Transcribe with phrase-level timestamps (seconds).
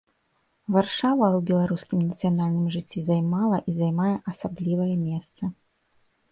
[0.75, 5.43] Варшава ў беларускім нацыянальным жыцці займала і займае асаблівае месца.